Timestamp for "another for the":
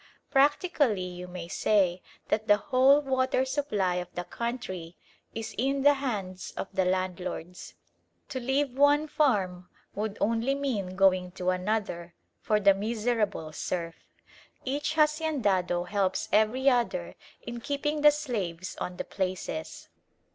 11.51-12.73